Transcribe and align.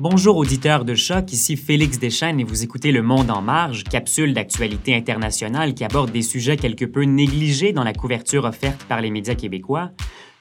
Bonjour 0.00 0.36
auditeurs 0.36 0.84
de 0.84 0.94
Choc, 0.94 1.32
ici 1.32 1.56
Félix 1.56 1.98
Deschênes 1.98 2.38
et 2.38 2.44
vous 2.44 2.62
écoutez 2.62 2.92
Le 2.92 3.02
Monde 3.02 3.32
en 3.32 3.42
marge, 3.42 3.82
capsule 3.82 4.32
d'actualité 4.32 4.94
internationale 4.94 5.74
qui 5.74 5.82
aborde 5.82 6.12
des 6.12 6.22
sujets 6.22 6.56
quelque 6.56 6.84
peu 6.84 7.02
négligés 7.02 7.72
dans 7.72 7.82
la 7.82 7.92
couverture 7.92 8.44
offerte 8.44 8.84
par 8.84 9.00
les 9.00 9.10
médias 9.10 9.34
québécois. 9.34 9.90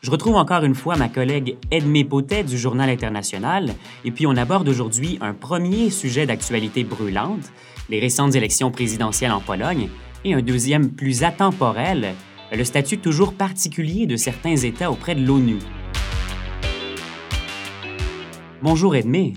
Je 0.01 0.11
retrouve 0.11 0.35
encore 0.35 0.63
une 0.63 0.75
fois 0.75 0.95
ma 0.95 1.09
collègue 1.09 1.57
Edmé 1.71 2.03
Potet 2.03 2.43
du 2.43 2.55
Journal 2.55 2.87
international 2.87 3.73
et 4.05 4.11
puis 4.11 4.27
on 4.27 4.37
aborde 4.37 4.69
aujourd'hui 4.69 5.17
un 5.21 5.33
premier 5.33 5.89
sujet 5.89 6.27
d'actualité 6.27 6.83
brûlante, 6.83 7.51
les 7.89 7.99
récentes 7.99 8.35
élections 8.35 8.69
présidentielles 8.69 9.31
en 9.31 9.41
Pologne, 9.41 9.89
et 10.23 10.35
un 10.35 10.43
deuxième 10.43 10.91
plus 10.91 11.23
atemporel, 11.23 12.13
le 12.51 12.63
statut 12.63 12.99
toujours 12.99 13.33
particulier 13.33 14.05
de 14.05 14.17
certains 14.17 14.55
États 14.55 14.91
auprès 14.91 15.15
de 15.15 15.25
l'ONU. 15.25 15.57
Bonjour 18.61 18.95
Edmé. 18.95 19.33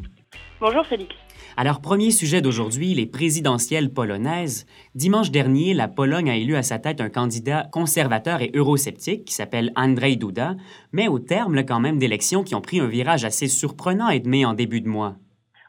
Bonjour 0.60 0.84
Félix. 0.84 1.16
Alors, 1.56 1.80
premier 1.80 2.10
sujet 2.10 2.42
d'aujourd'hui, 2.42 2.92
les 2.92 3.06
présidentielles 3.06 3.94
polonaises. 3.94 4.66
Dimanche 4.94 5.30
dernier, 5.30 5.72
la 5.72 5.88
Pologne 5.88 6.28
a 6.28 6.36
élu 6.36 6.54
à 6.54 6.62
sa 6.62 6.78
tête 6.78 7.00
un 7.00 7.08
candidat 7.08 7.64
conservateur 7.72 8.42
et 8.42 8.50
eurosceptique 8.54 9.24
qui 9.24 9.32
s'appelle 9.32 9.72
Andrzej 9.74 10.18
Duda, 10.18 10.56
mais 10.92 11.08
au 11.08 11.18
terme 11.18 11.64
quand 11.64 11.80
même 11.80 11.98
d'élections 11.98 12.44
qui 12.44 12.54
ont 12.54 12.60
pris 12.60 12.78
un 12.78 12.88
virage 12.88 13.24
assez 13.24 13.48
surprenant 13.48 14.10
Edmé 14.10 14.44
en 14.44 14.52
début 14.52 14.82
de 14.82 14.88
mois. 14.88 15.14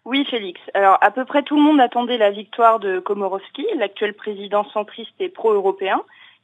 Oui, 0.04 0.26
Félix. 0.30 0.60
Alors, 0.74 0.98
à 1.00 1.12
peu 1.12 1.24
près 1.24 1.44
tout 1.44 1.56
le 1.56 1.62
monde 1.62 1.80
attendait 1.80 2.18
la 2.18 2.32
victoire 2.32 2.80
de 2.80 3.00
Komorowski, 3.00 3.66
l'actuel 3.78 4.14
président 4.14 4.66
centriste 4.74 5.14
et 5.20 5.30
pro-européen, 5.30 6.02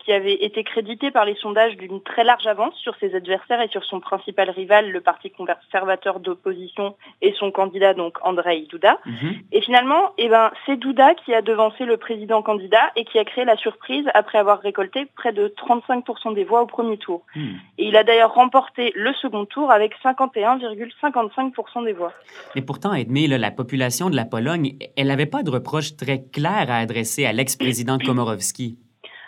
qui 0.07 0.13
avait 0.13 0.41
été 0.41 0.63
crédité 0.63 1.11
par 1.11 1.25
les 1.25 1.35
sondages 1.35 1.75
d'une 1.75 2.01
très 2.01 2.23
large 2.23 2.47
avance 2.47 2.73
sur 2.75 2.95
ses 2.95 3.13
adversaires 3.13 3.59
et 3.59 3.67
sur 3.67 3.83
son 3.83 3.99
principal 3.99 4.49
rival, 4.49 4.89
le 4.89 5.01
parti 5.01 5.31
conservateur 5.31 6.21
d'opposition 6.21 6.95
et 7.21 7.33
son 7.37 7.51
candidat, 7.51 7.93
donc 7.93 8.17
Andrei 8.21 8.61
Duda. 8.69 8.99
Mhm. 9.05 9.35
Et 9.51 9.59
finalement, 9.59 10.13
eh 10.17 10.29
ben, 10.29 10.51
c'est 10.65 10.77
Duda 10.77 11.13
qui 11.13 11.33
a 11.33 11.41
devancé 11.41 11.83
le 11.83 11.97
président 11.97 12.41
candidat 12.41 12.89
et 12.95 13.03
qui 13.03 13.19
a 13.19 13.25
créé 13.25 13.43
la 13.43 13.57
surprise 13.57 14.05
après 14.13 14.37
avoir 14.37 14.61
récolté 14.61 15.07
près 15.17 15.33
de 15.33 15.53
35% 15.57 16.33
des 16.33 16.45
voix 16.45 16.61
au 16.61 16.67
premier 16.67 16.97
tour. 16.97 17.25
Hmm. 17.35 17.55
Et 17.77 17.89
il 17.89 17.97
a 17.97 18.05
d'ailleurs 18.05 18.33
remporté 18.33 18.93
le 18.95 19.11
second 19.15 19.43
tour 19.43 19.71
avec 19.71 19.93
51,55% 20.01 21.83
des 21.83 21.91
voix. 21.91 22.13
Mais 22.55 22.61
pourtant, 22.61 22.93
Edmé, 22.93 23.27
la 23.27 23.51
population 23.51 24.09
de 24.09 24.15
la 24.15 24.23
Pologne, 24.23 24.77
elle 24.95 25.07
n'avait 25.07 25.25
pas 25.25 25.43
de 25.43 25.51
reproches 25.51 25.97
très 25.97 26.23
clairs 26.23 26.71
à 26.71 26.77
adresser 26.77 27.25
à 27.25 27.33
l'ex-président 27.33 27.97
Komorowski. 28.05 28.77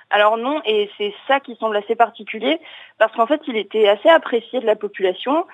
Alors 0.09 0.37
non, 0.37 0.61
et 0.65 0.89
c'est 0.97 1.13
ça 1.27 1.39
qui 1.39 1.55
semble 1.55 1.77
assez 1.77 1.95
particulier, 1.95 2.59
parce 2.97 3.13
qu'en 3.13 3.27
fait, 3.27 3.41
il 3.47 3.57
était 3.57 3.87
assez 3.87 4.09
apprécié 4.09 4.59
de 4.59 4.65
la 4.65 4.75
population. 4.75 5.45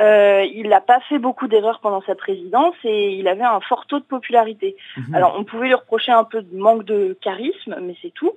Euh, 0.00 0.46
il 0.54 0.68
n'a 0.68 0.80
pas 0.80 1.00
fait 1.08 1.18
beaucoup 1.18 1.46
d'erreurs 1.46 1.80
pendant 1.80 2.00
sa 2.02 2.14
présidence 2.14 2.74
et 2.84 3.10
il 3.10 3.28
avait 3.28 3.44
un 3.44 3.60
fort 3.60 3.86
taux 3.86 3.98
de 3.98 4.04
popularité. 4.04 4.76
Mhm. 4.96 5.14
Alors 5.14 5.34
on 5.36 5.44
pouvait 5.44 5.66
lui 5.66 5.74
reprocher 5.74 6.12
un 6.12 6.24
peu 6.24 6.40
de 6.42 6.56
manque 6.56 6.84
de 6.84 7.18
charisme, 7.20 7.76
mais 7.82 7.94
c'est 8.00 8.14
tout. 8.14 8.32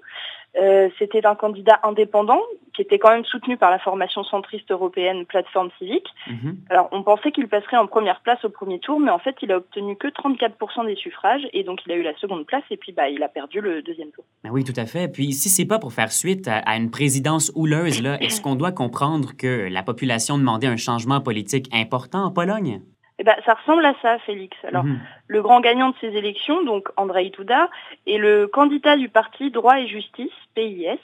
Euh, 0.60 0.90
c'était 1.00 1.26
un 1.26 1.36
candidat 1.36 1.80
indépendant 1.84 2.42
qui 2.76 2.82
était 2.82 3.00
quand 3.00 3.12
même 3.12 3.26
soutenu 3.26 3.58
par 3.58 3.72
la 3.72 3.80
formation 3.80 4.24
centriste 4.24 4.70
européenne 4.72 5.26
Plateforme 5.26 5.70
Civique. 5.78 6.08
Mhm. 6.28 6.58
Alors 6.70 6.90
on 6.92 7.04
pensait 7.04 7.32
qu'il 7.32 7.48
passerait 7.48 7.78
en 7.78 7.88
première 7.88 8.22
place 8.22 8.44
au 8.46 8.50
premier 8.50 8.80
tour, 8.80 9.00
mais 9.00 9.12
en 9.12 9.20
fait 9.20 9.36
il 9.42 9.52
a 9.52 9.58
obtenu 9.58 9.96
que 9.96 10.08
34% 10.08 10.86
des 10.86 10.96
suffrages 10.96 11.42
et 11.54 11.64
donc 11.64 11.82
il 11.86 11.92
a 11.92 11.96
eu 11.96 12.04
la 12.04 12.16
seconde 12.18 12.46
place 12.46 12.64
et 12.72 12.78
puis 12.78 12.92
bah, 12.92 13.10
il 13.10 13.22
a 13.24 13.30
perdu 13.30 13.62
le 13.62 13.82
deuxième 13.82 14.12
tour. 14.12 14.26
Ben 14.44 14.52
oui, 14.52 14.64
tout 14.64 14.74
à 14.76 14.86
fait. 14.86 15.08
Puis 15.08 15.34
si 15.34 15.50
c'est 15.50 15.66
pas 15.66 15.80
pour 15.80 15.94
faire 15.94 16.12
suite 16.12 16.48
à, 16.48 16.76
une 16.76 16.92
présidence 16.92 17.52
houleuse, 17.56 18.04
est-ce 18.22 18.42
qu'on 18.42 18.56
doit 18.56 18.72
comprendre 18.72 19.36
que 19.38 19.68
la 19.70 19.84
population 19.84 20.38
demandait 20.38 20.68
un 20.68 20.78
changement 20.78 21.22
politique 21.22 21.68
important 21.74 22.26
en 22.26 22.32
Pologne? 22.32 22.82
Eh 23.24 23.26
ben, 23.26 23.36
ça 23.46 23.54
ressemble 23.54 23.86
à 23.86 23.96
ça, 24.02 24.20
Félix. 24.20 24.58
Alors, 24.66 24.84
mhm. 24.84 25.00
le 25.28 25.42
grand 25.42 25.62
gagnant 25.62 25.92
de 25.92 25.96
ces 26.02 26.08
élections, 26.08 26.62
donc 26.62 26.90
Andrei 26.98 27.30
Duda, 27.30 27.70
est 28.06 28.18
le 28.18 28.48
candidat 28.48 28.98
du 28.98 29.08
parti 29.08 29.50
Droit 29.50 29.80
et 29.80 29.88
Justice, 29.88 30.34
PIS. 30.56 31.00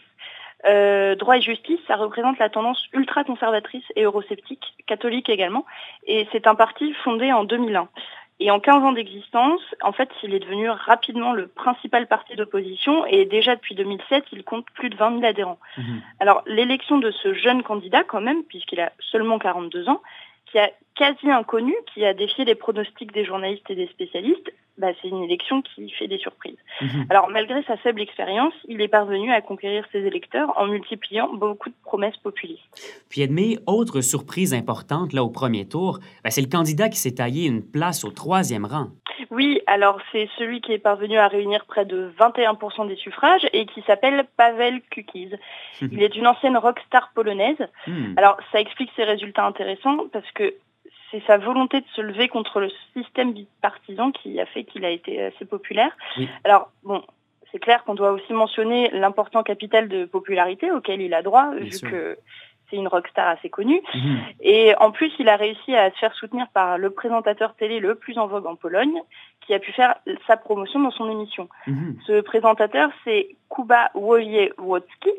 Euh, 0.65 1.15
droit 1.15 1.37
et 1.37 1.41
justice, 1.41 1.79
ça 1.87 1.95
représente 1.95 2.37
la 2.37 2.49
tendance 2.49 2.85
ultra-conservatrice 2.91 3.85
et 3.95 4.03
eurosceptique, 4.03 4.73
catholique 4.87 5.29
également, 5.29 5.65
et 6.05 6.27
c'est 6.33 6.47
un 6.47 6.55
parti 6.55 6.91
fondé 7.05 7.31
en 7.31 7.45
2001. 7.45 7.87
Et 8.41 8.51
en 8.51 8.59
15 8.59 8.83
ans 8.83 8.91
d'existence, 8.91 9.61
en 9.81 9.93
fait, 9.93 10.09
il 10.21 10.33
est 10.33 10.39
devenu 10.39 10.69
rapidement 10.69 11.31
le 11.31 11.47
principal 11.47 12.07
parti 12.07 12.35
d'opposition 12.35 13.05
et 13.05 13.23
déjà 13.23 13.55
depuis 13.55 13.75
2007, 13.75 14.25
il 14.33 14.43
compte 14.43 14.65
plus 14.73 14.89
de 14.89 14.97
20 14.97 15.19
000 15.19 15.25
adhérents. 15.25 15.59
Mhm. 15.77 16.01
Alors, 16.19 16.43
l'élection 16.45 16.97
de 16.97 17.11
ce 17.11 17.33
jeune 17.33 17.63
candidat, 17.63 18.03
quand 18.03 18.21
même, 18.21 18.43
puisqu'il 18.43 18.81
a 18.81 18.91
seulement 18.99 19.39
42 19.39 19.87
ans, 19.87 20.01
qui 20.51 20.59
a 20.59 20.71
quasi 20.95 21.29
inconnu, 21.29 21.73
qui 21.93 22.05
a 22.05 22.13
défié 22.13 22.45
les 22.45 22.55
pronostics 22.55 23.13
des 23.13 23.25
journalistes 23.25 23.69
et 23.69 23.75
des 23.75 23.87
spécialistes, 23.87 24.51
bah, 24.79 24.87
c'est 25.01 25.09
une 25.09 25.23
élection 25.23 25.61
qui 25.61 25.89
fait 25.91 26.07
des 26.07 26.17
surprises. 26.17 26.57
Mhm. 26.81 27.05
Alors 27.09 27.29
malgré 27.29 27.61
sa 27.63 27.75
faible 27.77 28.01
expérience, 28.01 28.53
il 28.67 28.81
est 28.81 28.87
parvenu 28.87 29.31
à 29.31 29.41
conquérir 29.41 29.85
ses 29.91 29.99
électeurs 29.99 30.53
en 30.57 30.67
multipliant 30.67 31.33
beaucoup 31.33 31.69
de 31.69 31.75
promesses 31.83 32.17
populistes. 32.17 32.63
Puis 33.09 33.21
admet, 33.21 33.57
autre 33.67 33.99
surprise 34.01 34.53
importante 34.53 35.11
là 35.11 35.23
au 35.23 35.29
premier 35.29 35.67
tour, 35.67 35.99
bah, 36.23 36.31
c'est 36.31 36.41
le 36.41 36.47
candidat 36.47 36.87
qui 36.87 36.97
s'est 36.97 37.15
taillé 37.15 37.45
une 37.45 37.61
place 37.61 38.05
au 38.05 38.11
troisième 38.11 38.65
rang. 38.65 38.87
Oui, 39.31 39.61
alors 39.67 39.99
c'est 40.11 40.29
celui 40.37 40.61
qui 40.61 40.73
est 40.73 40.79
parvenu 40.79 41.17
à 41.17 41.27
réunir 41.27 41.65
près 41.65 41.85
de 41.85 42.11
21% 42.19 42.87
des 42.87 42.95
suffrages 42.95 43.47
et 43.53 43.65
qui 43.65 43.81
s'appelle 43.83 44.25
Pavel 44.37 44.81
Kukiz. 44.89 45.37
Il 45.81 46.01
est 46.01 46.15
une 46.15 46.27
ancienne 46.27 46.57
rockstar 46.57 47.11
polonaise. 47.13 47.67
Hmm. 47.87 48.13
Alors 48.17 48.37
ça 48.51 48.59
explique 48.59 48.91
ses 48.95 49.03
résultats 49.03 49.45
intéressants 49.45 50.07
parce 50.11 50.29
que 50.31 50.53
c'est 51.11 51.23
sa 51.25 51.37
volonté 51.37 51.81
de 51.81 51.87
se 51.95 52.01
lever 52.01 52.27
contre 52.27 52.59
le 52.59 52.69
système 52.95 53.33
bipartisan 53.33 54.11
qui 54.11 54.39
a 54.39 54.45
fait 54.45 54.63
qu'il 54.63 54.85
a 54.85 54.89
été 54.89 55.23
assez 55.23 55.45
populaire. 55.45 55.95
Alors 56.43 56.71
bon, 56.83 57.03
c'est 57.51 57.59
clair 57.59 57.83
qu'on 57.83 57.95
doit 57.95 58.11
aussi 58.11 58.31
mentionner 58.33 58.89
l'important 58.91 59.43
capital 59.43 59.87
de 59.87 60.05
popularité 60.05 60.71
auquel 60.71 61.01
il 61.01 61.13
a 61.13 61.21
droit, 61.21 61.51
vu 61.55 61.79
que 61.79 62.17
c'est 62.69 62.77
une 62.77 62.87
rockstar 62.87 63.27
assez 63.27 63.49
connue. 63.49 63.81
Mhm. 63.93 64.17
Et 64.41 64.73
en 64.79 64.91
plus, 64.91 65.11
il 65.19 65.29
a 65.29 65.35
réussi 65.35 65.75
à 65.75 65.91
se 65.91 65.97
faire 65.97 66.13
soutenir 66.15 66.47
par 66.53 66.77
le 66.77 66.89
présentateur 66.89 67.55
télé 67.55 67.79
le 67.79 67.95
plus 67.95 68.17
en 68.17 68.27
vogue 68.27 68.45
en 68.45 68.55
Pologne, 68.55 68.99
qui 69.45 69.53
a 69.53 69.59
pu 69.59 69.71
faire 69.71 69.95
sa 70.27 70.37
promotion 70.37 70.79
dans 70.79 70.91
son 70.91 71.09
émission. 71.09 71.49
Mhm. 71.67 71.97
Ce 72.05 72.21
présentateur, 72.21 72.91
c'est 73.03 73.29
Kuba 73.49 73.89
Wojciechowski, 73.95 75.09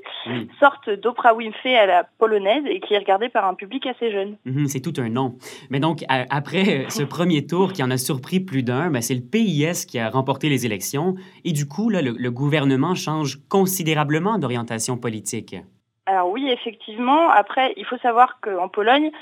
sorte 0.60 0.88
d'Oprah 0.88 1.34
Winfrey 1.34 1.76
à 1.76 1.86
la 1.86 2.04
polonaise 2.04 2.62
et 2.66 2.78
qui 2.78 2.94
est 2.94 2.98
regardé 2.98 3.28
par 3.28 3.44
un 3.44 3.54
public 3.54 3.86
assez 3.86 4.12
jeune. 4.12 4.36
Mhm, 4.44 4.66
c'est 4.66 4.80
tout 4.80 4.92
un 4.98 5.08
nom. 5.08 5.36
Mais 5.68 5.80
donc, 5.80 6.04
après 6.08 6.86
ce 6.90 7.02
premier 7.02 7.44
tour 7.46 7.72
qui 7.72 7.82
en 7.82 7.90
a 7.90 7.96
surpris 7.96 8.38
plus 8.38 8.62
d'un, 8.62 8.90
ben, 8.90 9.02
c'est 9.02 9.14
le 9.14 9.22
PIS 9.22 9.84
qui 9.86 9.98
a 9.98 10.10
remporté 10.10 10.48
les 10.48 10.64
élections 10.64 11.16
et 11.44 11.52
du 11.52 11.66
coup, 11.66 11.88
là, 11.90 12.00
le 12.00 12.30
gouvernement 12.30 12.94
change 12.94 13.40
considérablement 13.48 14.38
d'orientation 14.38 14.96
politique. 14.96 15.56
Alors 16.10 16.28
oui, 16.30 16.50
effectivement. 16.50 17.30
Après, 17.30 17.72
il 17.76 17.86
faut 17.86 17.96
savoir 17.98 18.40
qu'en 18.40 18.68
Pologne, 18.68 19.12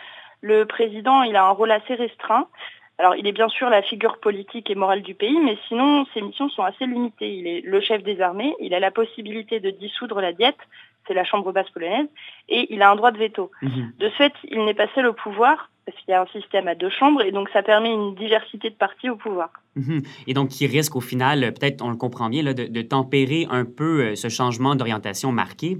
le 0.40 0.64
président, 0.64 1.22
il 1.22 1.36
a 1.36 1.44
un 1.44 1.50
rôle 1.50 1.70
assez 1.70 1.94
restreint. 1.94 2.48
Alors, 2.98 3.14
il 3.14 3.26
est 3.28 3.32
bien 3.32 3.48
sûr 3.48 3.70
la 3.70 3.82
figure 3.82 4.18
politique 4.18 4.70
et 4.70 4.74
morale 4.74 5.02
du 5.02 5.14
pays, 5.14 5.38
mais 5.44 5.56
sinon, 5.68 6.04
ses 6.14 6.20
missions 6.20 6.48
sont 6.48 6.62
assez 6.62 6.84
limitées. 6.84 7.32
Il 7.32 7.46
est 7.46 7.60
le 7.60 7.80
chef 7.80 8.02
des 8.02 8.20
armées, 8.20 8.54
il 8.60 8.74
a 8.74 8.80
la 8.80 8.90
possibilité 8.90 9.60
de 9.60 9.70
dissoudre 9.70 10.20
la 10.20 10.32
diète, 10.32 10.58
c'est 11.06 11.14
la 11.14 11.24
chambre 11.24 11.52
basse 11.52 11.70
polonaise, 11.70 12.08
et 12.48 12.72
il 12.74 12.82
a 12.82 12.90
un 12.90 12.96
droit 12.96 13.12
de 13.12 13.18
veto. 13.18 13.52
Mhm. 13.62 13.92
De 14.00 14.08
ce 14.08 14.14
fait, 14.16 14.32
il 14.50 14.64
n'est 14.64 14.74
pas 14.74 14.88
seul 14.96 15.06
au 15.06 15.12
pouvoir, 15.12 15.70
parce 15.86 15.96
qu'il 15.98 16.10
y 16.10 16.14
a 16.14 16.20
un 16.20 16.26
système 16.26 16.66
à 16.66 16.74
deux 16.74 16.90
chambres, 16.90 17.22
et 17.22 17.30
donc 17.30 17.48
ça 17.50 17.62
permet 17.62 17.92
une 17.92 18.16
diversité 18.16 18.68
de 18.68 18.74
partis 18.74 19.08
au 19.08 19.16
pouvoir. 19.16 19.50
Mhm. 19.76 20.02
Et 20.26 20.34
donc, 20.34 20.48
qui 20.48 20.66
risque 20.66 20.96
au 20.96 21.00
final, 21.00 21.40
peut-être 21.54 21.82
on 21.82 21.90
le 21.90 21.96
comprend 21.96 22.28
bien, 22.28 22.42
de, 22.42 22.82
tempérer 22.82 23.46
un 23.48 23.64
peu 23.64 24.00
euh, 24.00 24.14
ce 24.16 24.28
changement 24.28 24.74
d'orientation 24.74 25.30
marqué. 25.30 25.78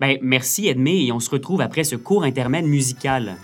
Ben, 0.00 0.18
merci 0.20 0.68
Edmé, 0.68 1.06
et 1.06 1.12
on 1.12 1.20
se 1.20 1.30
retrouve 1.30 1.62
après 1.62 1.84
ce 1.84 1.96
court 1.96 2.24
intermède 2.24 2.66
musical. 2.66 3.36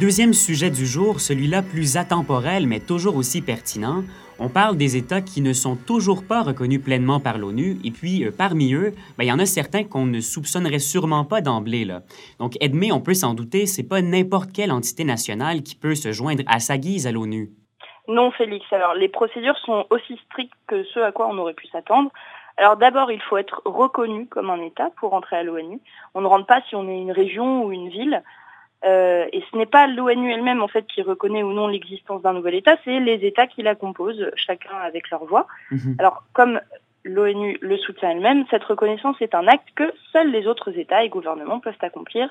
Deuxième 0.00 0.32
sujet 0.32 0.70
du 0.70 0.86
jour, 0.86 1.20
celui-là 1.20 1.60
plus 1.60 1.98
atemporel 1.98 2.66
mais 2.66 2.80
toujours 2.80 3.16
aussi 3.16 3.42
pertinent. 3.42 4.02
On 4.38 4.48
parle 4.48 4.78
des 4.78 4.96
États 4.96 5.20
qui 5.20 5.42
ne 5.42 5.52
sont 5.52 5.76
toujours 5.76 6.26
pas 6.26 6.40
reconnus 6.40 6.82
pleinement 6.82 7.20
par 7.20 7.36
l'ONU, 7.36 7.76
et 7.84 7.90
puis 7.90 8.24
euh, 8.24 8.30
parmi 8.30 8.72
eux, 8.72 8.94
ben, 9.18 9.24
il 9.24 9.26
y 9.26 9.32
en 9.32 9.38
a 9.38 9.44
certains 9.44 9.84
qu'on 9.84 10.06
ne 10.06 10.20
soupçonnerait 10.20 10.78
sûrement 10.78 11.26
pas 11.26 11.42
d'emblée. 11.42 11.86
Donc, 12.38 12.54
Edmé, 12.62 12.92
on 12.92 13.02
peut 13.02 13.12
s'en 13.12 13.34
douter, 13.34 13.66
c'est 13.66 13.86
pas 13.86 14.00
n'importe 14.00 14.52
quelle 14.54 14.72
entité 14.72 15.04
nationale 15.04 15.62
qui 15.62 15.74
peut 15.74 15.94
se 15.94 16.12
joindre 16.12 16.44
à 16.46 16.60
sa 16.60 16.78
guise 16.78 17.06
à 17.06 17.12
l'ONU. 17.12 17.50
Non, 18.08 18.30
Félix. 18.30 18.64
Alors, 18.72 18.94
les 18.94 19.08
procédures 19.08 19.58
sont 19.66 19.84
aussi 19.90 20.18
strictes 20.30 20.54
que 20.66 20.82
ce 20.84 21.00
à 21.00 21.12
quoi 21.12 21.28
on 21.28 21.36
aurait 21.36 21.52
pu 21.52 21.66
s'attendre. 21.66 22.10
Alors 22.56 22.76
d'abord, 22.76 23.10
il 23.10 23.22
faut 23.22 23.38
être 23.38 23.62
reconnu 23.64 24.26
comme 24.26 24.50
un 24.50 24.60
État 24.60 24.90
pour 24.98 25.14
entrer 25.14 25.36
à 25.36 25.42
l'ONU. 25.42 25.80
On 26.14 26.20
ne 26.20 26.26
rentre 26.26 26.46
pas 26.46 26.60
si 26.68 26.76
on 26.76 26.88
est 26.88 26.98
une 26.98 27.12
région 27.12 27.64
ou 27.64 27.72
une 27.72 27.88
ville. 27.88 28.22
Euh, 28.84 29.26
et 29.32 29.42
ce 29.50 29.56
n'est 29.56 29.66
pas 29.66 29.86
l'ONU 29.86 30.32
elle-même 30.32 30.62
en 30.62 30.68
fait 30.68 30.86
qui 30.86 31.02
reconnaît 31.02 31.42
ou 31.42 31.52
non 31.52 31.66
l'existence 31.66 32.22
d'un 32.22 32.32
nouvel 32.32 32.54
État, 32.54 32.76
c'est 32.84 32.98
les 33.00 33.26
États 33.26 33.46
qui 33.46 33.62
la 33.62 33.74
composent, 33.74 34.30
chacun 34.36 34.74
avec 34.82 35.10
leur 35.10 35.24
voix. 35.26 35.46
Mhm. 35.70 35.96
Alors 35.98 36.22
comme 36.32 36.60
l'ONU 37.04 37.58
le 37.60 37.76
soutient 37.76 38.10
elle-même, 38.10 38.44
cette 38.50 38.64
reconnaissance 38.64 39.16
est 39.20 39.34
un 39.34 39.46
acte 39.48 39.68
que 39.74 39.92
seuls 40.12 40.30
les 40.30 40.46
autres 40.46 40.78
États 40.78 41.04
et 41.04 41.08
gouvernements 41.08 41.60
peuvent 41.60 41.74
accomplir. 41.80 42.30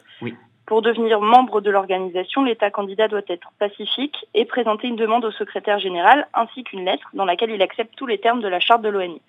Pour 0.65 0.83
devenir 0.83 1.19
membre 1.19 1.61
de 1.61 1.71
l'organisation, 1.71 2.43
l'État 2.43 2.69
candidat 2.69 3.07
doit 3.07 3.21
être 3.27 3.51
pacifique 3.57 4.27
et 4.35 4.45
présenter 4.45 4.87
une 4.87 4.95
demande 4.95 5.25
au 5.25 5.31
secrétaire 5.31 5.79
général 5.79 6.27
ainsi 6.35 6.63
qu'une 6.63 6.85
lettre 6.85 7.09
dans 7.13 7.25
laquelle 7.25 7.49
il 7.49 7.61
accepte 7.63 7.95
tous 7.95 8.05
les 8.05 8.19
termes 8.19 8.41
de 8.41 8.47
la 8.47 8.59
charte 8.59 8.83
de 8.83 8.89
l'ONU. 8.89 9.19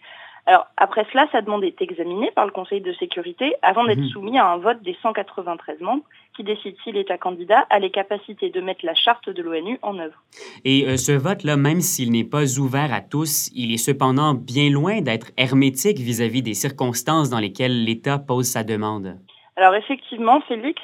Alors 0.46 0.66
après 0.76 1.06
cela, 1.12 1.26
sa 1.32 1.42
demande 1.42 1.64
est 1.64 1.80
examinée 1.80 2.30
par 2.32 2.44
le 2.44 2.50
Conseil 2.50 2.80
de 2.80 2.92
sécurité 2.94 3.54
avant 3.62 3.84
d'être 3.84 4.00
mhm. 4.00 4.08
soumis 4.08 4.38
à 4.38 4.46
un 4.46 4.58
vote 4.58 4.82
des 4.82 4.96
193 5.02 5.80
membres 5.80 6.04
qui 6.40 6.44
décide 6.44 6.76
si 6.82 6.92
l'État 6.92 7.18
candidat 7.18 7.66
a 7.68 7.78
les 7.78 7.90
capacités 7.90 8.48
de 8.48 8.60
mettre 8.62 8.86
la 8.86 8.94
charte 8.94 9.28
de 9.28 9.42
l'ONU 9.42 9.78
en 9.82 9.98
œuvre. 9.98 10.22
Et 10.64 10.86
euh, 10.86 10.96
ce 10.96 11.12
vote-là, 11.12 11.56
même 11.56 11.80
s'il 11.80 12.10
n'est 12.12 12.24
pas 12.24 12.58
ouvert 12.58 12.94
à 12.94 13.02
tous, 13.02 13.50
il 13.54 13.74
est 13.74 13.84
cependant 13.84 14.32
bien 14.32 14.70
loin 14.70 15.02
d'être 15.02 15.32
hermétique 15.36 15.98
vis-à-vis 15.98 16.42
des 16.42 16.54
circonstances 16.54 17.28
dans 17.28 17.40
lesquelles 17.40 17.84
l'État 17.84 18.18
pose 18.18 18.46
sa 18.46 18.64
demande. 18.64 19.18
Alors 19.56 19.74
effectivement, 19.74 20.40
Félix, 20.48 20.80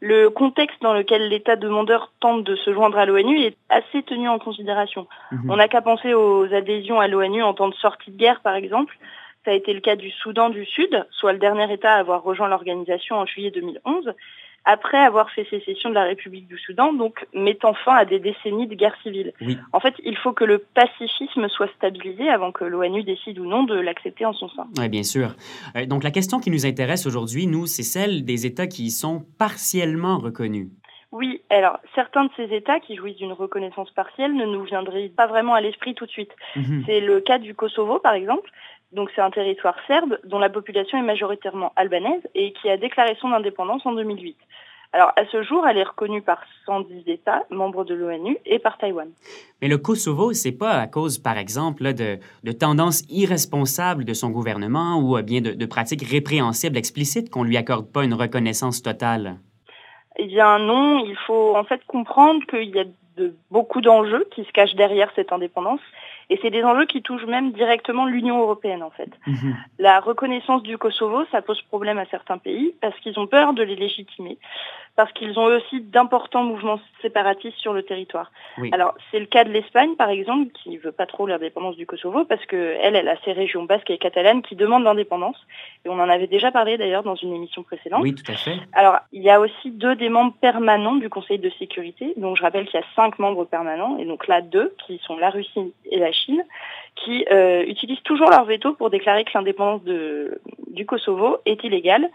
le 0.00 0.28
contexte 0.28 0.82
dans 0.82 0.92
lequel 0.92 1.28
l'État 1.28 1.54
demandeur 1.54 2.12
tente 2.18 2.42
de 2.42 2.56
se 2.56 2.74
joindre 2.74 2.98
à 2.98 3.06
l'ONU 3.06 3.38
est 3.38 3.56
assez 3.68 4.02
tenu 4.02 4.28
en 4.28 4.40
considération. 4.40 5.06
Mhm. 5.30 5.50
On 5.50 5.56
n'a 5.56 5.68
qu'à 5.68 5.82
penser 5.82 6.14
aux 6.14 6.52
adhésions 6.52 6.98
à 6.98 7.06
l'ONU 7.06 7.44
en 7.44 7.54
temps 7.54 7.68
de 7.68 7.74
sortie 7.74 8.10
de 8.10 8.16
guerre, 8.16 8.40
par 8.40 8.56
exemple. 8.56 8.98
Ça 9.44 9.52
a 9.52 9.54
été 9.54 9.72
le 9.72 9.80
cas 9.80 9.94
du 9.94 10.10
Soudan 10.10 10.50
du 10.50 10.64
Sud, 10.66 11.06
soit 11.12 11.32
le 11.32 11.38
dernier 11.38 11.72
État 11.72 11.92
à 11.92 11.98
avoir 11.98 12.24
rejoint 12.24 12.48
l'organisation 12.48 13.14
en 13.14 13.26
juillet 13.26 13.52
2011 13.52 14.12
après 14.66 14.98
avoir 14.98 15.30
fait 15.30 15.46
sécession 15.48 15.88
de 15.88 15.94
la 15.94 16.02
République 16.02 16.48
du 16.48 16.58
Soudan, 16.58 16.92
donc 16.92 17.26
mettant 17.32 17.72
fin 17.72 17.94
à 17.94 18.04
des 18.04 18.18
décennies 18.18 18.66
de 18.66 18.74
guerre 18.74 18.96
civile. 19.02 19.32
En 19.72 19.80
fait, 19.80 19.94
il 20.04 20.16
faut 20.16 20.32
que 20.32 20.44
le 20.44 20.58
pacifisme 20.58 21.48
soit 21.48 21.68
stabilisé 21.76 22.28
avant 22.28 22.50
que 22.50 22.64
l'ONU 22.64 23.04
décide 23.04 23.38
ou 23.38 23.46
non 23.46 23.62
de 23.62 23.78
l'accepter 23.78 24.26
en 24.26 24.32
son 24.32 24.48
sein. 24.48 24.66
Oui, 24.76 24.88
bien 24.88 25.04
sûr. 25.04 25.36
Euh, 25.76 25.86
donc 25.86 26.02
la 26.02 26.10
question 26.10 26.40
qui 26.40 26.50
nous 26.50 26.66
intéresse 26.66 27.06
aujourd'hui, 27.06 27.46
nous, 27.46 27.66
c'est 27.66 27.84
celle 27.84 28.24
des 28.24 28.44
États 28.44 28.66
qui 28.66 28.86
y 28.86 28.90
sont 28.90 29.24
partiellement 29.38 30.18
reconnus. 30.18 30.68
Oui, 31.12 31.40
alors 31.50 31.78
certains 31.94 32.24
de 32.24 32.30
ces 32.36 32.54
États 32.54 32.80
qui 32.80 32.96
jouissent 32.96 33.16
d'une 33.16 33.32
reconnaissance 33.32 33.90
partielle 33.92 34.34
ne 34.34 34.44
nous 34.44 34.64
viendraient 34.64 35.08
pas 35.16 35.26
vraiment 35.26 35.54
à 35.54 35.60
l'esprit 35.60 35.94
tout 35.94 36.04
de 36.04 36.10
suite. 36.10 36.32
Mhm. 36.56 36.82
C'est 36.84 37.00
le 37.00 37.20
cas 37.20 37.38
du 37.38 37.54
Kosovo, 37.54 38.00
par 38.00 38.14
exemple. 38.14 38.50
Donc 38.92 39.10
c'est 39.14 39.20
un 39.20 39.30
territoire 39.30 39.76
serbe 39.86 40.18
dont 40.24 40.38
la 40.38 40.48
population 40.48 40.98
est 40.98 41.02
majoritairement 41.02 41.72
albanaise 41.76 42.22
et 42.34 42.52
qui 42.52 42.68
a 42.70 42.76
déclaré 42.76 43.16
son 43.20 43.32
indépendance 43.32 43.84
en 43.84 43.92
2008. 43.92 44.36
Alors 44.92 45.12
à 45.16 45.26
ce 45.26 45.42
jour, 45.42 45.66
elle 45.66 45.76
est 45.76 45.82
reconnue 45.82 46.22
par 46.22 46.38
110 46.64 47.02
États 47.08 47.44
membres 47.50 47.84
de 47.84 47.94
l'ONU 47.94 48.38
et 48.46 48.58
par 48.58 48.78
Taïwan. 48.78 49.08
Mais 49.60 49.68
le 49.68 49.78
Kosovo, 49.78 50.32
c'est 50.32 50.56
pas 50.56 50.74
à 50.74 50.86
cause, 50.86 51.18
par 51.18 51.36
exemple, 51.36 51.92
de, 51.92 52.18
tendances 52.52 53.02
irresponsables 53.10 54.04
de 54.04 54.14
son 54.14 54.30
gouvernement 54.30 54.98
ou 54.98 55.20
bien 55.22 55.40
de, 55.40 55.50
de 55.52 55.66
pratiques 55.66 56.08
répréhensibles 56.08 56.78
explicites 56.78 57.30
qu'on 57.30 57.42
lui 57.42 57.56
accorde 57.56 57.92
pas 57.92 58.04
une 58.04 58.14
reconnaissance 58.14 58.80
totale? 58.82 59.36
Eh 60.18 60.26
bien 60.26 60.58
non, 60.58 61.04
il 61.04 61.16
faut 61.26 61.56
en 61.56 61.64
fait 61.64 61.84
comprendre 61.86 62.40
qu'il 62.46 62.74
y 62.74 62.80
a 62.80 62.84
de, 63.16 63.34
beaucoup 63.50 63.80
d'enjeux 63.80 64.26
qui 64.34 64.44
se 64.44 64.52
cachent 64.52 64.74
derrière 64.74 65.10
cette 65.14 65.32
indépendance. 65.32 65.80
Et 66.28 66.38
c'est 66.42 66.50
des 66.50 66.64
enjeux 66.64 66.86
qui 66.86 67.02
touchent 67.02 67.26
même 67.26 67.52
directement 67.52 68.04
l'Union 68.04 68.40
européenne, 68.40 68.82
en 68.82 68.90
fait. 68.90 69.10
Mhm. 69.26 69.56
La 69.78 70.00
reconnaissance 70.00 70.62
du 70.62 70.76
Kosovo, 70.76 71.24
ça 71.30 71.40
pose 71.40 71.62
problème 71.62 71.98
à 71.98 72.06
certains 72.06 72.38
pays 72.38 72.74
parce 72.80 72.98
qu'ils 73.00 73.18
ont 73.18 73.28
peur 73.28 73.52
de 73.52 73.62
les 73.62 73.76
légitimer, 73.76 74.36
parce 74.96 75.12
qu'ils 75.12 75.38
ont 75.38 75.44
aussi 75.44 75.80
d'importants 75.80 76.42
mouvements 76.42 76.80
séparatistes 77.00 77.58
sur 77.58 77.72
le 77.72 77.84
territoire. 77.84 78.32
Alors, 78.72 78.94
c'est 79.10 79.20
le 79.20 79.26
cas 79.26 79.44
de 79.44 79.50
l'Espagne, 79.50 79.94
par 79.94 80.08
exemple, 80.08 80.50
qui 80.52 80.70
ne 80.70 80.78
veut 80.78 80.90
pas 80.90 81.06
trop 81.06 81.28
l'indépendance 81.28 81.76
du 81.76 81.86
Kosovo 81.86 82.24
parce 82.24 82.44
qu'elle, 82.46 82.96
elle 82.96 83.08
a 83.08 83.16
ses 83.24 83.32
régions 83.32 83.64
basques 83.64 83.90
et 83.90 83.98
catalanes 83.98 84.42
qui 84.42 84.56
demandent 84.56 84.84
l'indépendance. 84.84 85.36
Et 85.84 85.88
on 85.88 86.00
en 86.00 86.08
avait 86.08 86.26
déjà 86.26 86.50
parlé 86.50 86.76
d'ailleurs 86.76 87.04
dans 87.04 87.14
une 87.14 87.34
émission 87.34 87.62
précédente. 87.62 88.02
Oui, 88.02 88.14
tout 88.14 88.30
à 88.32 88.34
fait. 88.34 88.56
Alors, 88.72 88.98
il 89.12 89.22
y 89.22 89.30
a 89.30 89.38
aussi 89.38 89.70
deux 89.70 89.94
des 89.94 90.08
membres 90.08 90.34
permanents 90.40 90.96
du 90.96 91.08
Conseil 91.08 91.38
de 91.38 91.50
sécurité. 91.50 92.14
Donc, 92.16 92.36
je 92.36 92.42
rappelle 92.42 92.66
qu'il 92.66 92.80
y 92.80 92.82
a 92.82 92.86
cinq 92.96 93.20
membres 93.20 93.44
permanents, 93.44 93.98
et 93.98 94.04
donc 94.04 94.26
là 94.26 94.40
deux, 94.40 94.74
qui 94.86 94.98
sont 95.04 95.16
la 95.16 95.30
Russie 95.30 95.72
et 95.90 95.98
la 95.98 96.12
Chine, 96.16 96.44
qui 96.96 97.24
euh, 97.30 97.64
utilisent 97.66 98.02
toujours 98.02 98.30
leur 98.30 98.44
veto 98.44 98.74
pour 98.74 98.90
déclarer 98.90 99.24
que 99.24 99.30
l'indépendance 99.34 99.82
du 99.84 100.86
Kosovo 100.86 101.38
est 101.44 101.62
illégale. 101.64 102.10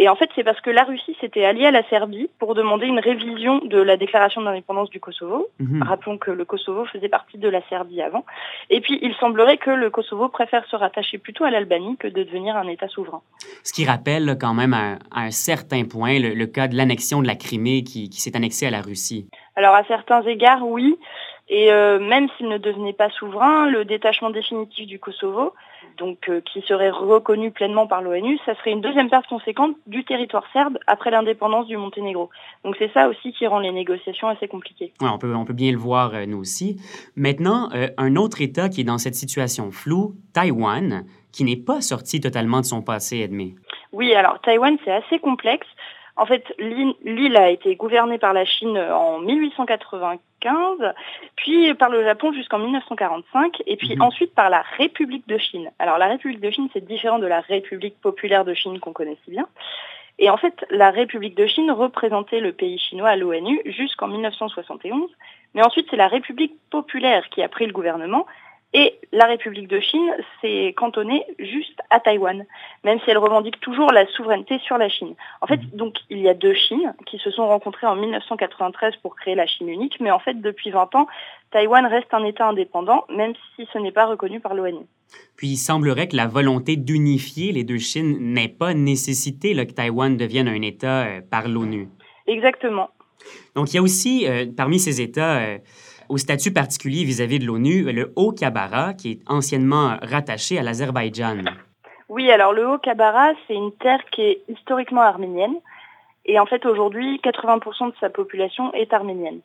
Et 0.00 0.08
en 0.08 0.14
fait, 0.14 0.30
c'est 0.36 0.44
parce 0.44 0.60
que 0.60 0.70
la 0.70 0.84
Russie 0.84 1.16
s'était 1.20 1.44
alliée 1.44 1.66
à 1.66 1.70
la 1.72 1.82
Serbie 1.88 2.30
pour 2.38 2.54
demander 2.54 2.86
une 2.86 3.00
révision 3.00 3.58
de 3.64 3.80
la 3.80 3.96
déclaration 3.96 4.40
d'indépendance 4.40 4.90
du 4.90 5.00
Kosovo. 5.00 5.48
Mhm. 5.58 5.82
Rappelons 5.82 6.18
que 6.18 6.30
le 6.30 6.44
Kosovo 6.44 6.84
faisait 6.84 7.08
partie 7.08 7.36
de 7.36 7.48
la 7.48 7.60
Serbie 7.68 8.00
avant. 8.00 8.24
Et 8.70 8.80
puis, 8.80 9.00
il 9.02 9.12
semblerait 9.14 9.56
que 9.56 9.70
le 9.70 9.90
Kosovo 9.90 10.28
préfère 10.28 10.64
se 10.66 10.76
rattacher 10.76 11.18
plutôt 11.18 11.42
à 11.42 11.50
l'Albanie 11.50 11.96
que 11.96 12.06
de 12.06 12.22
devenir 12.22 12.56
un 12.56 12.68
État 12.68 12.86
souverain. 12.86 13.22
Ce 13.64 13.72
qui 13.72 13.84
rappelle 13.86 14.36
quand 14.40 14.54
même 14.54 14.72
à, 14.72 14.98
un 15.10 15.32
certain 15.32 15.84
point 15.84 16.20
le, 16.20 16.46
cas 16.46 16.68
de 16.68 16.76
l'annexion 16.76 17.20
de 17.20 17.26
la 17.26 17.34
Crimée 17.34 17.82
qui, 17.82 18.08
qui 18.08 18.20
s'est 18.20 18.36
annexée 18.36 18.66
à 18.66 18.70
la 18.70 18.82
Russie. 18.82 19.28
Alors, 19.56 19.74
à 19.74 19.82
certains 19.84 20.22
égards, 20.22 20.64
oui. 20.64 20.96
Et 21.50 21.72
euh, 21.72 21.98
même 21.98 22.28
s'il 22.36 22.48
ne 22.48 22.58
devenait 22.58 22.92
pas 22.92 23.10
souverain, 23.10 23.70
le 23.70 23.84
détachement 23.84 24.30
définitif 24.30 24.86
du 24.86 24.98
Kosovo, 24.98 25.54
donc 25.96 26.28
euh, 26.28 26.40
qui 26.42 26.60
serait 26.62 26.90
reconnu 26.90 27.50
pleinement 27.50 27.86
par 27.86 28.02
l'ONU, 28.02 28.38
ça 28.44 28.54
serait 28.56 28.72
une 28.72 28.82
deuxième 28.82 29.08
perte 29.08 29.26
conséquente 29.26 29.74
du 29.86 30.04
territoire 30.04 30.44
serbe 30.52 30.78
après 30.86 31.10
l'indépendance 31.10 31.66
du 31.66 31.76
Monténégro. 31.76 32.28
Donc 32.64 32.76
c'est 32.78 32.92
ça 32.92 33.08
aussi 33.08 33.32
qui 33.32 33.46
rend 33.46 33.60
les 33.60 33.72
négociations 33.72 34.28
assez 34.28 34.46
compliquées. 34.46 34.92
on, 35.00 35.18
peut, 35.18 35.34
on 35.34 35.46
peut 35.46 35.54
bien 35.54 35.72
le 35.72 35.78
voir, 35.78 36.14
euh, 36.14 36.26
nous 36.26 36.38
aussi. 36.38 36.76
Maintenant, 37.16 37.70
un 37.96 38.16
autre 38.16 38.42
État 38.42 38.68
qui 38.68 38.82
est 38.82 38.84
dans 38.84 38.98
cette 38.98 39.14
situation 39.14 39.70
floue, 39.70 40.14
Taïwan, 40.34 41.04
qui 41.32 41.44
n'est 41.44 41.56
pas 41.56 41.80
sorti 41.80 42.20
totalement 42.20 42.60
de 42.60 42.66
son 42.66 42.82
passé, 42.82 43.18
Edmé. 43.18 43.54
Oui, 43.92 44.14
alors 44.14 44.40
Taïwan, 44.40 44.76
c'est 44.84 44.92
assez 44.92 45.18
complexe. 45.18 45.66
En 46.18 46.26
fait, 46.26 46.52
l'île 46.58 47.36
a 47.36 47.48
été 47.48 47.76
gouvernée 47.76 48.18
par 48.18 48.32
la 48.32 48.44
Chine 48.44 48.76
en 48.76 49.20
1895, 49.20 50.78
puis 51.36 51.72
par 51.74 51.90
le 51.90 52.02
Japon 52.02 52.32
jusqu'en 52.32 52.58
1945, 52.58 53.62
et 53.66 53.76
puis 53.76 53.94
mhm. 53.94 54.02
ensuite 54.02 54.34
par 54.34 54.50
la 54.50 54.62
République 54.76 55.28
de 55.28 55.38
Chine. 55.38 55.70
Alors 55.78 55.96
la 55.96 56.08
République 56.08 56.40
de 56.40 56.50
Chine, 56.50 56.68
c'est 56.72 56.84
différent 56.84 57.20
de 57.20 57.28
la 57.28 57.40
République 57.40 58.00
populaire 58.00 58.44
de 58.44 58.52
Chine 58.52 58.80
qu'on 58.80 58.92
connaît 58.92 59.16
si 59.24 59.30
bien. 59.30 59.46
Et 60.18 60.28
en 60.28 60.36
fait, 60.36 60.66
la 60.70 60.90
République 60.90 61.36
de 61.36 61.46
Chine 61.46 61.70
représentait 61.70 62.40
le 62.40 62.52
pays 62.52 62.78
chinois 62.78 63.10
à 63.10 63.16
l'ONU 63.16 63.60
jusqu'en 63.64 64.08
1971, 64.08 65.08
mais 65.54 65.62
ensuite 65.62 65.86
c'est 65.88 65.96
la 65.96 66.08
République 66.08 66.56
populaire 66.70 67.28
qui 67.28 67.42
a 67.44 67.48
pris 67.48 67.66
le 67.66 67.72
gouvernement 67.72 68.26
et 68.74 68.98
la 69.12 69.26
République 69.26 69.68
de 69.68 69.80
Chine 69.80 70.14
s'est 70.40 70.74
cantonnée 70.76 71.24
juste 71.38 71.80
à 71.88 72.00
Taïwan, 72.00 72.44
même 72.84 73.00
si 73.00 73.10
elle 73.10 73.18
revendique 73.18 73.60
toujours 73.60 73.90
la 73.92 74.06
souveraineté 74.08 74.58
sur 74.58 74.76
la 74.76 74.90
Chine. 74.90 75.14
En 75.40 75.46
fait, 75.46 75.56
mhm. 75.56 75.70
donc, 75.72 75.96
il 76.10 76.18
y 76.18 76.28
a 76.28 76.34
deux 76.34 76.52
Chines 76.54 76.94
qui 77.06 77.18
se 77.18 77.30
sont 77.30 77.48
rencontrées 77.48 77.86
en 77.86 77.96
1993 77.96 78.96
pour 78.96 79.16
créer 79.16 79.34
la 79.34 79.46
Chine 79.46 79.68
unique, 79.68 79.98
mais 80.00 80.10
en 80.10 80.18
fait, 80.18 80.34
depuis 80.34 80.70
20 80.70 80.94
ans, 80.96 81.06
Taïwan 81.50 81.86
reste 81.86 82.12
un 82.12 82.24
État 82.24 82.46
indépendant, 82.46 83.04
même 83.08 83.32
si 83.56 83.66
ce 83.72 83.78
n'est 83.78 83.92
pas 83.92 84.04
reconnu 84.04 84.40
par 84.40 84.54
l'ONU. 84.54 84.84
Puis 85.36 85.48
il 85.48 85.56
semblerait 85.56 86.08
que 86.08 86.16
la 86.16 86.26
volonté 86.26 86.76
d'unifier 86.76 87.52
les 87.52 87.64
deux 87.64 87.78
Chines 87.78 88.18
n'ait 88.34 88.48
pas 88.48 88.74
nécessité 88.74 89.54
que 89.54 89.72
Taïwan 89.72 90.18
devienne 90.18 90.48
un 90.48 90.60
État 90.60 91.06
euh, 91.06 91.20
par 91.22 91.48
l'ONU. 91.48 91.88
Exactement. 92.26 92.90
Donc 93.54 93.72
il 93.72 93.76
y 93.76 93.78
a 93.78 93.82
aussi, 93.82 94.28
euh, 94.28 94.44
parmi 94.54 94.78
ces 94.78 95.00
États, 95.00 95.38
euh, 95.38 95.58
au 96.08 96.16
statut 96.16 96.52
particulier 96.52 97.04
vis-à-vis 97.04 97.38
de 97.38 97.46
l'ONU, 97.46 97.92
le 97.92 98.12
Haut-Kabara, 98.16 98.94
qui 98.94 99.12
est 99.12 99.20
anciennement 99.26 99.96
rattaché 100.02 100.58
à 100.58 100.62
l'Azerbaïdjan. 100.62 101.44
Oui, 102.08 102.30
alors 102.30 102.52
le 102.52 102.66
Haut-Kabara, 102.66 103.32
c'est 103.46 103.54
une 103.54 103.72
terre 103.72 104.02
qui 104.10 104.22
est 104.22 104.42
historiquement 104.48 105.02
arménienne. 105.02 105.54
Et 106.24 106.38
en 106.38 106.46
fait, 106.46 106.66
aujourd'hui, 106.66 107.20
80% 107.24 107.90
de 107.90 107.94
sa 108.00 108.10
population 108.10 108.72
est 108.74 108.92
arménienne. 108.92 109.40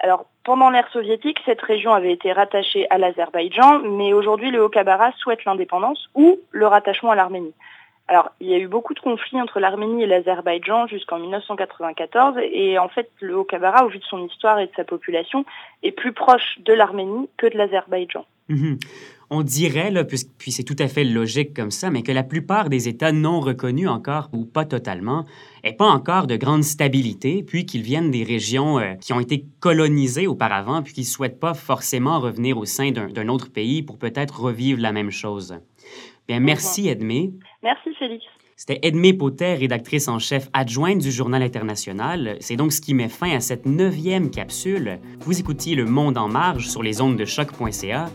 Alors, 0.00 0.26
pendant 0.44 0.70
l'ère 0.70 0.88
soviétique, 0.92 1.38
cette 1.44 1.60
région 1.60 1.92
avait 1.92 2.12
été 2.12 2.32
rattachée 2.32 2.86
à 2.90 2.98
l'Azerbaïdjan, 2.98 3.80
mais 3.80 4.12
aujourd'hui, 4.12 4.50
le 4.50 4.62
Haut-Kabara 4.62 5.12
souhaite 5.18 5.44
l'indépendance 5.44 6.08
ou 6.14 6.38
le 6.52 6.66
rattachement 6.66 7.10
à 7.10 7.16
l'Arménie. 7.16 7.54
Alors, 8.08 8.30
il 8.40 8.48
y 8.48 8.54
a 8.54 8.58
eu 8.58 8.68
beaucoup 8.68 8.94
de 8.94 9.00
conflits 9.00 9.40
entre 9.40 9.60
l'Arménie 9.60 10.02
et 10.02 10.06
l'Azerbaïdjan 10.06 10.86
jusqu'en 10.86 11.18
1994, 11.18 12.38
et 12.50 12.78
en 12.78 12.88
fait, 12.88 13.10
le 13.20 13.36
Haut-Kabara, 13.36 13.84
au 13.84 13.90
vu 13.90 13.98
de 13.98 14.04
son 14.04 14.26
histoire 14.26 14.58
et 14.58 14.66
de 14.66 14.72
sa 14.74 14.84
population, 14.84 15.44
est 15.82 15.92
plus 15.92 16.14
proche 16.14 16.58
de 16.60 16.72
l'Arménie 16.72 17.28
que 17.36 17.46
de 17.46 17.58
l'Azerbaïdjan. 17.58 18.24
Mhm. 18.48 18.78
On 19.28 19.42
dirait, 19.42 19.90
là, 19.90 20.04
puis, 20.04 20.52
c'est 20.52 20.62
tout 20.62 20.76
à 20.78 20.88
fait 20.88 21.04
logique 21.04 21.54
comme 21.54 21.70
ça, 21.70 21.90
mais 21.90 22.02
que 22.02 22.12
la 22.12 22.22
plupart 22.22 22.70
des 22.70 22.88
États 22.88 23.12
non 23.12 23.40
reconnus 23.40 23.88
encore, 23.88 24.30
ou 24.32 24.46
pas 24.46 24.64
totalement, 24.64 25.26
n'aient 25.62 25.74
pas 25.74 25.84
encore 25.84 26.26
de 26.26 26.36
grande 26.36 26.64
stabilité, 26.64 27.42
puis 27.42 27.66
qu'ils 27.66 27.82
viennent 27.82 28.10
des 28.10 28.24
régions 28.24 28.78
euh, 28.78 28.94
qui 28.94 29.12
ont 29.12 29.20
été 29.20 29.44
colonisées 29.60 30.26
auparavant, 30.26 30.82
puis 30.82 30.94
qu'ils 30.94 31.02
ne 31.02 31.08
souhaitent 31.08 31.40
pas 31.40 31.52
forcément 31.52 32.20
revenir 32.20 32.56
au 32.56 32.64
sein 32.64 32.90
d'un 32.90 33.28
autre 33.28 33.52
pays 33.52 33.82
pour 33.82 33.98
peut-être 33.98 34.40
revivre 34.40 34.80
la 34.80 34.92
même 34.92 35.10
chose. 35.10 35.58
Bien, 36.26 36.40
merci, 36.40 36.88
Edmé. 36.88 37.32
Merci, 37.62 37.94
Félix. 37.98 38.24
C'était 38.56 38.80
Edmé 38.82 39.12
Potet, 39.12 39.54
rédactrice 39.54 40.08
en 40.08 40.18
chef 40.18 40.48
adjointe 40.52 40.98
du 40.98 41.12
Journal 41.12 41.42
international. 41.42 42.36
C'est 42.40 42.56
donc 42.56 42.72
ce 42.72 42.80
qui 42.80 42.92
met 42.92 43.08
fin 43.08 43.30
à 43.36 43.40
cette 43.40 43.66
neuvième 43.66 44.30
capsule. 44.30 44.98
Vous 45.20 45.38
écoutiez 45.38 45.76
Le 45.76 45.84
Monde 45.84 46.18
en 46.18 46.28
marge 46.28 46.68
sur 46.68 46.82
les 46.82 47.00
ondes 47.00 47.16
de 47.16 47.24
choc.ca. 47.24 48.06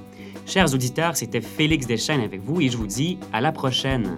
Chers 0.46 0.74
auditeurs, 0.74 1.16
c'était 1.16 1.42
Félix 1.42 1.88
Deschênes 1.88 2.22
avec 2.22 2.42
vous 2.42 2.60
et 2.60 2.68
je 2.68 2.76
vous 2.76 2.88
dis 2.88 3.18
à 3.32 3.40
la 3.40 3.54
prochaine. 3.54 4.18